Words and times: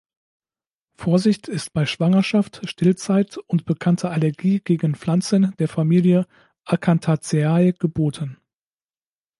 Vorsicht 0.97 1.47
ist 1.47 1.73
bei 1.73 1.85
Schwangerschaft, 1.85 2.67
Stillzeit 2.67 3.37
und 3.37 3.65
bekannter 3.65 4.09
Allergie 4.09 4.59
gegen 4.59 4.95
Pflanzen 4.95 5.53
der 5.59 5.67
Familie 5.67 6.25
Acanthaceae 6.65 7.73
geboten. 7.73 8.39